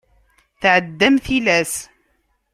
Tɛeddam 0.61 1.15
tilas. 1.25 1.73